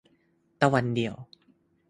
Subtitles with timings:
[0.61, 1.15] ตะวันเดียว